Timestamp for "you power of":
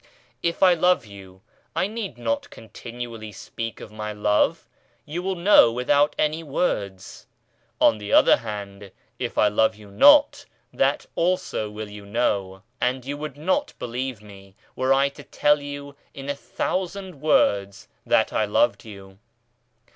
13.05-13.33